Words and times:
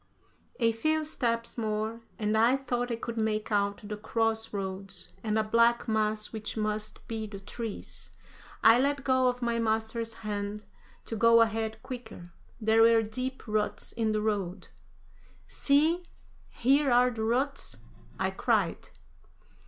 A 0.59 0.71
few 0.71 1.03
steps 1.03 1.59
more 1.59 2.01
and 2.17 2.35
I 2.35 2.57
thought 2.57 2.89
I 2.89 2.95
could 2.95 3.17
make 3.17 3.51
out 3.51 3.81
the 3.83 3.97
cross 3.97 4.51
roads 4.51 5.13
and 5.23 5.37
a 5.37 5.43
black 5.43 5.87
mass 5.87 6.33
which 6.33 6.57
must 6.57 7.07
be 7.07 7.27
the 7.27 7.39
trees. 7.39 8.09
I 8.63 8.79
let 8.79 9.03
go 9.03 9.27
of 9.27 9.43
my 9.43 9.59
master's 9.59 10.15
hand 10.25 10.63
to 11.05 11.15
go 11.15 11.41
ahead 11.41 11.83
quicker. 11.83 12.23
There 12.59 12.81
were 12.81 13.03
deep 13.03 13.43
ruts 13.47 13.91
in 13.91 14.11
the 14.11 14.21
road. 14.23 14.69
"See, 15.47 16.01
here 16.49 16.89
are 16.89 17.11
the 17.11 17.21
ruts?" 17.23 17.77
I 18.17 18.31
cried. 18.31 18.89